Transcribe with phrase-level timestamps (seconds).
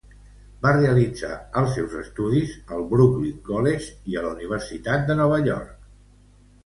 [0.61, 5.77] Va realitzar el seus estudis al Brooklyn College i a la Universitat de Nova York.